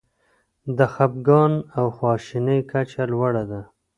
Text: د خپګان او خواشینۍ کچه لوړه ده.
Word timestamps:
د 0.77 0.79
خپګان 0.93 1.53
او 1.77 1.85
خواشینۍ 1.97 2.59
کچه 2.71 3.03
لوړه 3.11 3.43
ده. 3.51 3.61